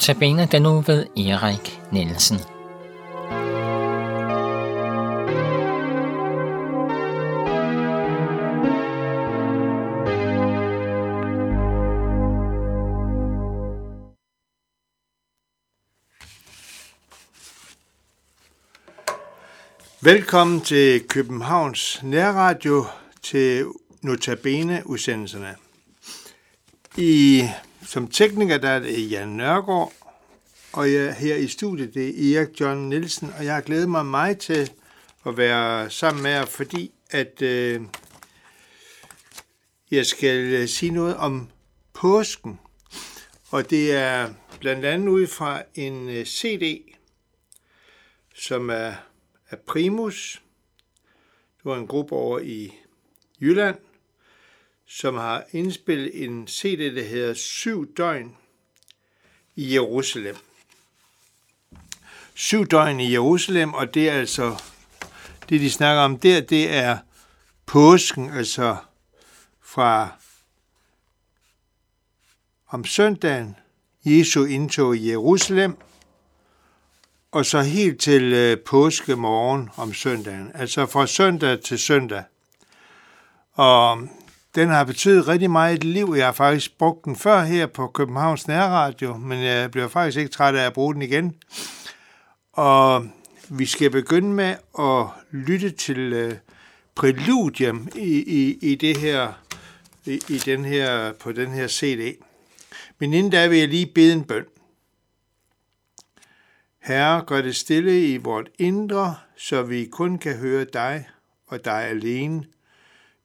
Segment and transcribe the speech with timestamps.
[0.00, 2.38] Notabene den nu ved Erik Nielsen.
[20.00, 22.86] Velkommen til Københavns Nærradio
[23.22, 23.66] til
[24.02, 25.54] Notabene udsendelserne.
[26.96, 27.44] I,
[27.82, 29.92] som tekniker der er det Jan Nørgaard,
[30.72, 34.06] og jeg, her i studiet det er Erik John Nielsen, og jeg har glædet mig
[34.06, 34.70] meget til
[35.26, 37.82] at være sammen med jer, fordi at øh,
[39.90, 41.48] jeg skal øh, sige noget om
[41.92, 42.60] påsken.
[43.50, 46.94] Og det er blandt andet ud fra en øh, CD,
[48.34, 48.92] som er
[49.50, 50.42] af Primus.
[51.56, 52.72] Det var en gruppe over i
[53.40, 53.76] Jylland,
[54.92, 58.36] som har indspillet en CD, der hedder Syv døgn
[59.56, 60.36] i Jerusalem.
[62.34, 64.62] Syv døgn i Jerusalem, og det er altså,
[65.48, 66.98] det de snakker om der, det er
[67.66, 68.76] påsken, altså
[69.60, 70.08] fra
[72.68, 73.56] om søndagen,
[74.04, 75.76] Jesu indtog i Jerusalem,
[77.32, 82.24] og så helt til øh, påskemorgen om søndagen, altså fra søndag til søndag.
[83.52, 84.08] Og
[84.54, 86.14] den har betydet rigtig meget i et liv.
[86.16, 90.30] Jeg har faktisk brugt den før her på Københavns Nærradio, men jeg bliver faktisk ikke
[90.30, 91.36] træt af at bruge den igen.
[92.52, 93.06] Og
[93.48, 96.34] vi skal begynde med at lytte til øh,
[96.94, 99.32] præludium i, i, i det her,
[100.04, 102.16] i, i den her, på den her CD.
[102.98, 104.44] Men inden da vil jeg lige bede en bøn.
[106.82, 111.08] Herre, gør det stille i vort indre, så vi kun kan høre dig
[111.46, 112.44] og dig alene.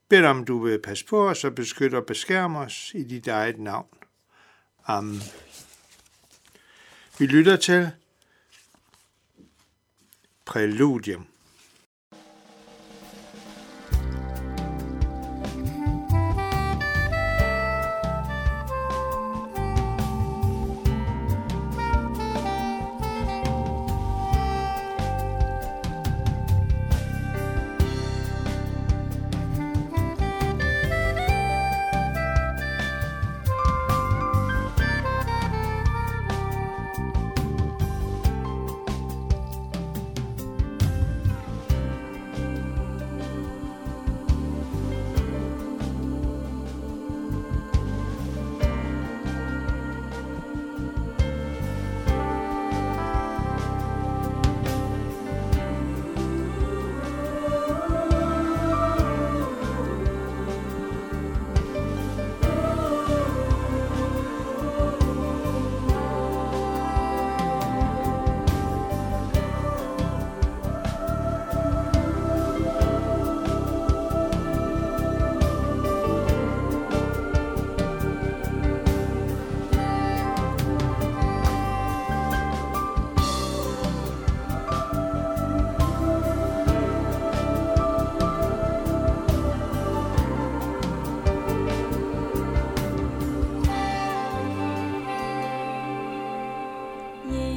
[0.09, 3.59] Bed om du vil passe på os og beskytte og beskærme os i dit eget
[3.59, 3.97] navn.
[4.87, 5.21] Amen.
[7.19, 7.91] Vi lytter til
[10.45, 11.27] Præludium.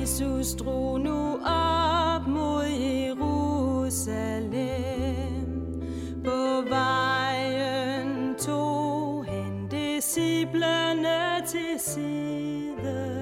[0.08, 3.28] Jesus drog nu op mod Jerusalem.
[6.24, 13.19] På vejen tog han disciplerne til side.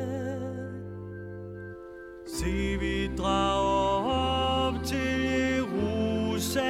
[2.27, 6.63] Se, vi drager op til Jerusalem,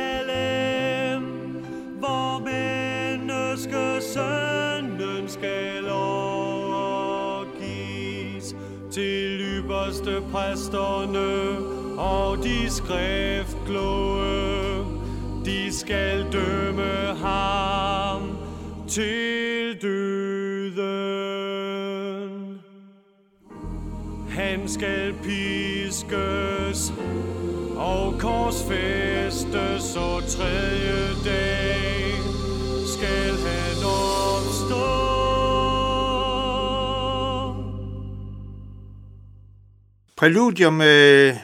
[1.98, 6.66] hvor menneskesønnen skal overgives
[8.90, 11.58] til ypperste præsterne
[11.98, 14.26] og de skriftkloge.
[15.44, 18.38] De skal dømme ham
[18.88, 21.16] til døden.
[24.30, 26.92] Han skal piskes
[27.76, 31.05] og korsfæstes, og tredje
[40.16, 41.36] Præludium, øh,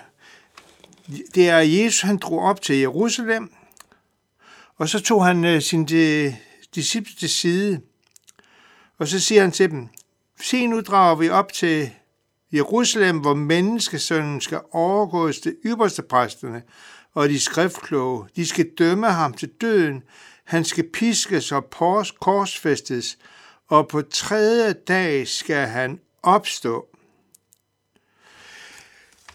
[1.34, 3.52] det er Jesus, han drog op til Jerusalem,
[4.76, 6.36] og så tog han øh, sin øh, de,
[6.74, 7.80] disciple til side,
[8.98, 9.88] og så siger han til dem,
[10.40, 11.90] se nu drager vi op til
[12.52, 16.62] Jerusalem, hvor menneskesønnen skal overgås til ypperste præsterne
[17.14, 18.28] og de skriftkloge.
[18.36, 20.02] De skal dømme ham til døden.
[20.44, 21.70] Han skal piskes og
[22.20, 23.18] korsfæstes,
[23.68, 26.91] og på tredje dag skal han opstå.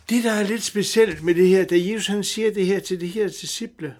[0.10, 3.02] Det, der er lidt specielt med det her, da Jesus han siger det her til
[3.02, 3.98] de her disciple,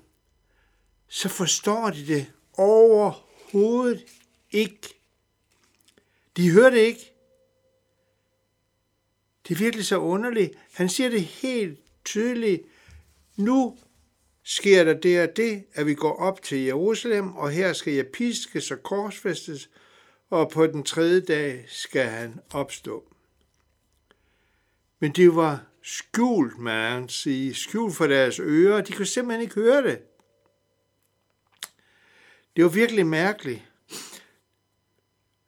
[1.08, 4.06] så forstår de det overhovedet
[4.52, 5.00] ikke.
[6.38, 7.14] De hører det ikke.
[9.48, 10.54] Det er virkelig så underligt.
[10.74, 12.62] Han siger det helt tydeligt.
[13.36, 13.78] Nu
[14.44, 18.08] sker der det og det, at vi går op til Jerusalem, og her skal jeg
[18.08, 19.70] piskes og korsfæstes,
[20.30, 23.14] og på den tredje dag skal han opstå.
[25.00, 28.82] Men det var skjult, man sige, skjult for deres ører.
[28.82, 30.00] De kunne simpelthen ikke høre det.
[32.56, 33.62] Det var virkelig mærkeligt.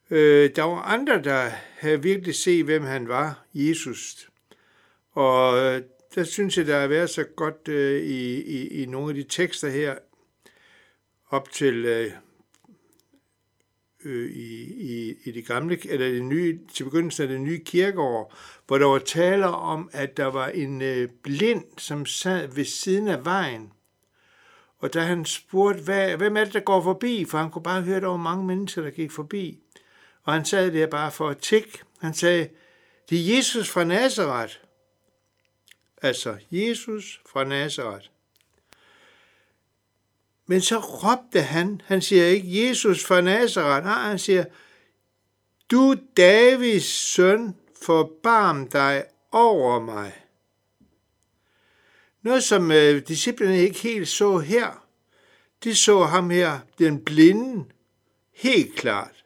[0.09, 1.49] Øh, der var andre, der
[1.79, 4.29] havde virkelig set, hvem han var, Jesus.
[5.11, 5.81] Og øh,
[6.15, 9.23] der synes jeg, der har været så godt øh, i, i, i nogle af de
[9.23, 9.97] tekster her,
[11.29, 12.11] op til øh,
[14.05, 18.35] øh, i, i, i det gamle, eller det nye, til begyndelsen af det nye kirkeår,
[18.67, 23.07] hvor der var taler om, at der var en øh, blind, som sad ved siden
[23.07, 23.71] af vejen.
[24.79, 27.25] Og da han spurgte, hvad, hvem er det, der går forbi?
[27.25, 29.59] For han kunne bare høre, at der var mange mennesker, der gik forbi.
[30.23, 31.79] Og han sagde det bare for at tikke.
[31.99, 32.49] Han sagde,
[33.09, 34.55] det er Jesus fra Nazareth.
[36.01, 38.05] Altså, Jesus fra Nazareth.
[40.49, 44.45] Men så råbte han, han siger ikke Jesus fra Nazareth, nej, han siger,
[45.71, 50.13] du Davids søn, forbarm dig over mig.
[52.21, 54.85] Noget, som øh, disciplene ikke helt så her,
[55.63, 57.65] de så ham her, den blinde,
[58.33, 59.25] helt klart.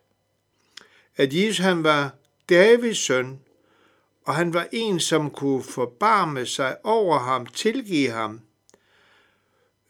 [1.15, 2.15] At Jesus han var
[2.49, 3.39] Davids søn,
[4.25, 8.41] og han var en, som kunne forbarme sig over ham, tilgive ham.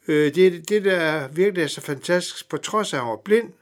[0.08, 3.52] Øh, det, det, der virkelig er så fantastisk, på trods af, at han var blind,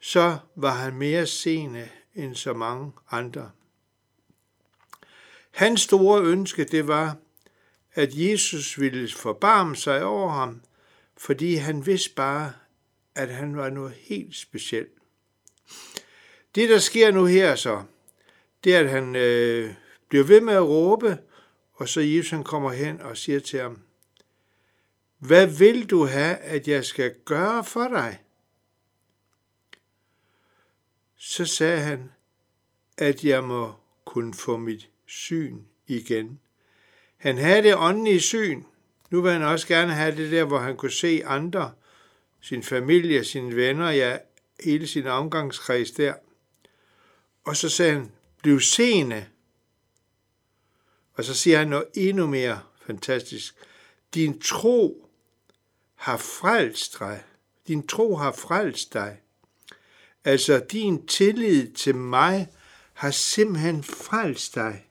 [0.00, 3.50] så var han mere seende end så mange andre.
[5.50, 7.16] Hans store ønske, det var,
[7.94, 10.60] at Jesus ville forbarme sig over ham,
[11.16, 12.52] fordi han vidste bare,
[13.14, 14.92] at han var noget helt specielt.
[16.54, 17.82] Det, der sker nu her så,
[18.64, 19.74] det er, at han øh,
[20.08, 21.18] bliver ved med at råbe,
[21.72, 23.78] og så Jesus han kommer hen og siger til ham,
[25.26, 28.22] hvad vil du have, at jeg skal gøre for dig?
[31.16, 32.10] Så sagde han,
[32.98, 33.74] at jeg må
[34.04, 36.40] kunne få mit syn igen.
[37.16, 38.62] Han havde det åndelige syn.
[39.10, 41.72] Nu vil han også gerne have det der, hvor han kunne se andre,
[42.40, 44.18] sin familie, sine venner, ja,
[44.64, 46.14] hele sin omgangskreds der.
[47.44, 49.26] Og så sagde han, bliv seende.
[51.14, 53.54] Og så siger han noget endnu mere fantastisk.
[54.14, 55.08] Din tro
[56.02, 57.22] har frelst dig.
[57.68, 59.20] Din tro har frelst dig.
[60.24, 62.48] Altså, din tillid til mig
[62.92, 64.86] har simpelthen frelst dig.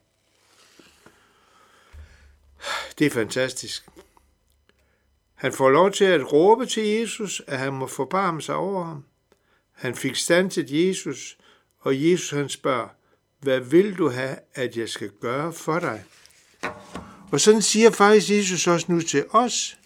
[2.98, 3.86] Det er fantastisk.
[5.34, 9.04] Han får lov til at råbe til Jesus, at han må forbarme sig over ham.
[9.72, 11.38] Han fik standset Jesus,
[11.80, 12.88] og Jesus han spørger,
[13.40, 16.04] hvad vil du have, at jeg skal gøre for dig?
[17.32, 19.76] Og sådan siger faktisk Jesus også nu til os,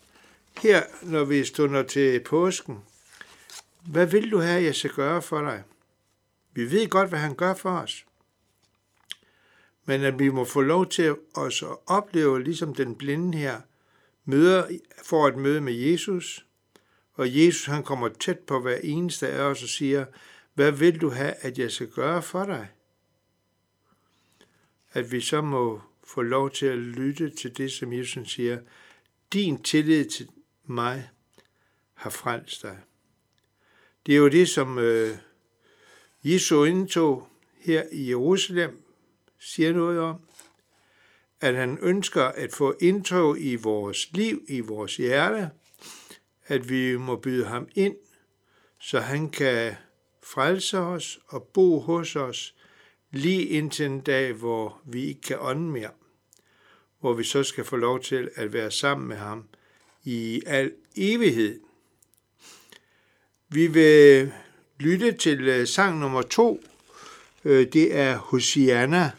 [0.58, 2.78] her når vi stunder til påsken.
[3.86, 5.62] Hvad vil du have, at jeg skal gøre for dig?
[6.52, 8.06] Vi ved godt, hvad han gør for os.
[9.84, 13.60] Men at vi må få lov til os at opleve, ligesom den blinde her,
[14.24, 16.46] møder, for et møde med Jesus,
[17.14, 20.04] og Jesus han kommer tæt på hver eneste af os og siger,
[20.54, 22.68] hvad vil du have, at jeg skal gøre for dig?
[24.92, 28.58] At vi så må få lov til at lytte til det, som Jesus siger,
[29.32, 30.28] din tillid til
[30.66, 31.10] mig
[31.94, 32.78] har frelst dig.
[34.06, 35.16] Det er jo det, som øh,
[36.24, 38.82] Jesus indtog her i Jerusalem,
[39.38, 40.20] siger noget om,
[41.40, 45.50] at han ønsker at få indtog i vores liv, i vores hjerte,
[46.46, 47.96] at vi må byde ham ind,
[48.78, 49.74] så han kan
[50.22, 52.54] frelse os og bo hos os
[53.10, 55.90] lige indtil en dag, hvor vi ikke kan ånde mere,
[57.00, 59.48] hvor vi så skal få lov til at være sammen med ham
[60.06, 61.60] i al evighed.
[63.48, 64.32] Vi vil
[64.78, 66.60] lytte til øh, sang nummer to.
[67.44, 69.10] Øh, det er Hosianna.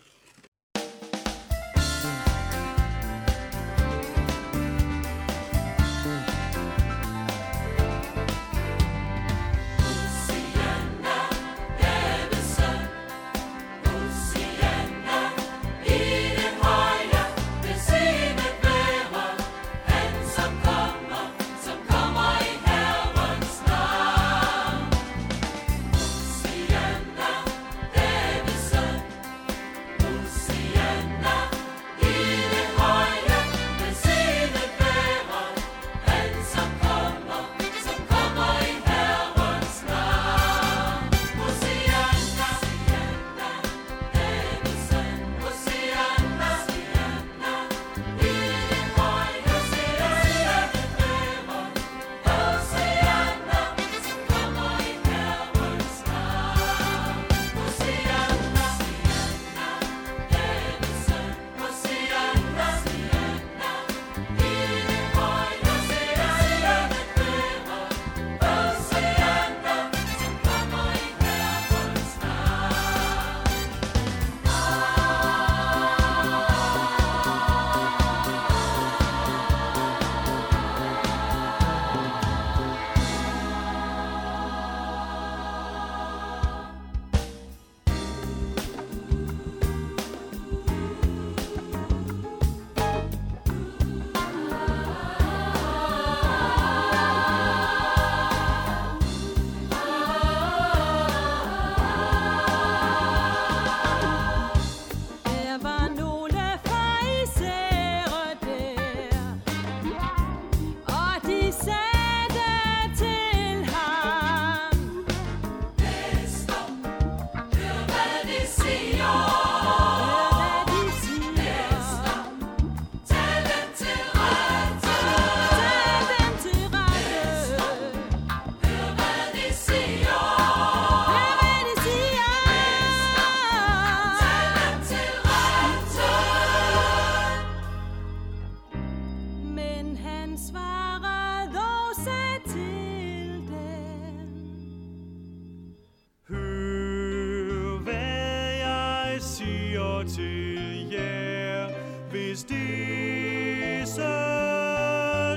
[152.38, 154.02] Hvis disse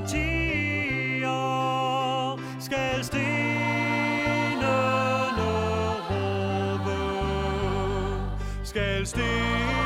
[0.09, 1.31] tiger
[2.61, 4.67] skal stenene
[5.39, 7.01] råbe,
[8.65, 9.80] skal stenene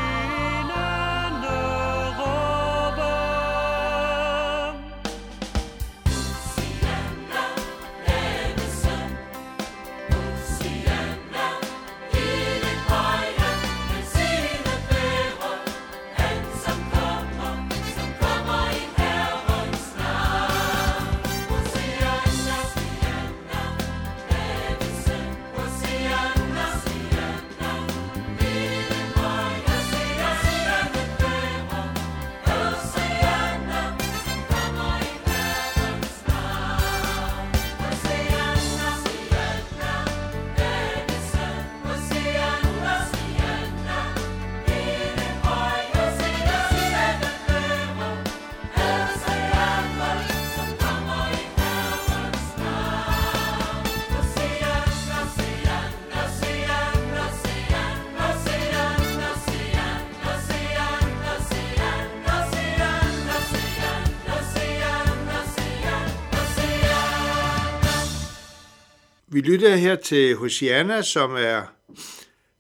[69.35, 71.63] Vi lytter her til Hosianna, som er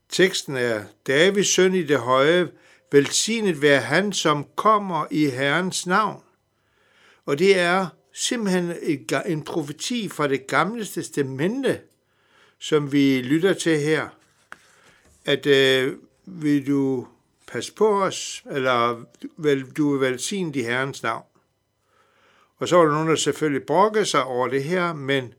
[0.09, 2.49] teksten er Davids søn i det høje,
[2.93, 6.23] velsignet være han, som kommer i Herrens navn.
[7.27, 8.73] Og det er simpelthen
[9.27, 11.81] en profeti fra det gamle testamente,
[12.59, 14.09] som vi lytter til her.
[15.25, 15.95] At øh,
[16.27, 17.07] vil du
[17.47, 19.05] passe på os, eller
[19.37, 21.25] vil du vil velsigne i Herrens navn.
[22.59, 25.35] Og så var der nogen, der selvfølgelig brokkede sig over det her, men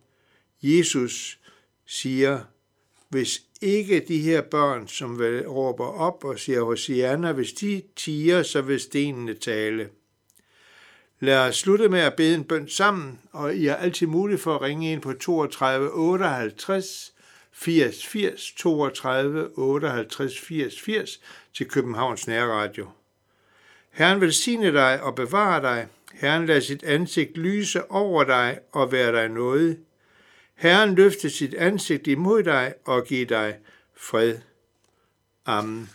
[0.61, 1.39] Jesus
[1.85, 2.39] siger,
[3.09, 8.61] hvis ikke de her børn, som råber op og siger Hosianna, hvis de tiger, så
[8.61, 9.89] vil stenene tale.
[11.19, 14.55] Lad os slutte med at bede en bøn sammen, og I har altid mulighed for
[14.55, 17.13] at ringe ind på 32 58
[17.51, 21.21] 80 80 32 58 80 80
[21.53, 22.87] til Københavns Nærradio.
[23.91, 25.87] Herren velsigne dig og bevare dig.
[26.13, 29.79] Herren lad sit ansigt lyse over dig og være dig noget.
[30.55, 33.57] Herren løfte sit ansigt imod dig og give dig
[33.97, 34.37] fred.
[35.45, 35.89] Amen.